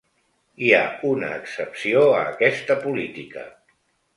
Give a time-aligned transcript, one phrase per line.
[0.63, 3.45] Hi ha una excepció a aquesta política.